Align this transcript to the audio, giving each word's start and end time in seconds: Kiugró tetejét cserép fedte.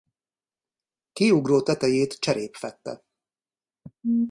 Kiugró 1.13 1.61
tetejét 1.63 2.19
cserép 2.19 2.55
fedte. 2.55 3.03